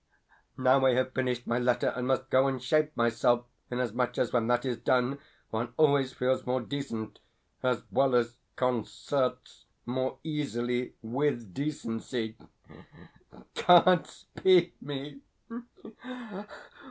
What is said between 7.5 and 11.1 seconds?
as well as consorts more easily